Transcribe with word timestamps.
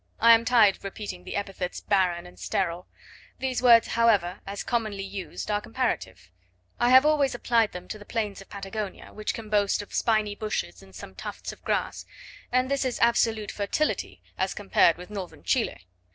I 0.19 0.33
am 0.33 0.45
tired 0.45 0.77
of 0.77 0.83
repeating 0.83 1.23
the 1.25 1.35
epithets 1.35 1.79
barren 1.79 2.25
and 2.25 2.39
sterile. 2.39 2.87
These 3.37 3.61
words, 3.61 3.85
however, 3.89 4.39
as 4.47 4.63
commonly 4.63 5.03
used, 5.03 5.51
are 5.51 5.61
comparative; 5.61 6.31
I 6.79 6.89
have 6.89 7.05
always 7.05 7.35
applied 7.35 7.71
them 7.71 7.87
to 7.89 7.99
the 7.99 8.05
plains 8.05 8.41
of 8.41 8.49
Patagonia, 8.49 9.13
which 9.13 9.35
can 9.35 9.47
boast 9.47 9.83
of 9.83 9.93
spiny 9.93 10.33
bushes 10.33 10.81
and 10.81 10.95
some 10.95 11.13
tufts 11.13 11.51
of 11.51 11.61
grass; 11.63 12.07
and 12.51 12.67
this 12.67 12.83
is 12.83 12.99
absolute 12.99 13.51
fertility, 13.51 14.23
as 14.39 14.55
compared 14.55 14.97
with 14.97 15.11
northern 15.11 15.43
Chile. 15.43 15.85